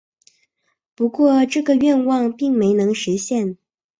[0.95, 3.59] 不过这个愿望并没能实现。